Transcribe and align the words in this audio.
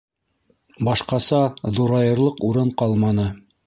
Башҡаса 0.87 1.43
ҙурайырлыҡ 1.79 2.45
урын 2.51 2.77
ҡалманы. 2.85 3.33